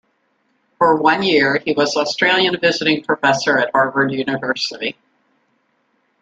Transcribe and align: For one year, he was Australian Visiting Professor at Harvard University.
For 0.79 0.95
one 0.99 1.21
year, 1.21 1.61
he 1.63 1.73
was 1.73 1.95
Australian 1.95 2.57
Visiting 2.59 3.03
Professor 3.03 3.59
at 3.59 3.69
Harvard 3.71 4.11
University. 4.11 4.95